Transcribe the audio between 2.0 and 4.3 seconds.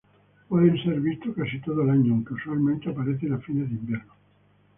aunque usualmente, aparecen a fines de invierno.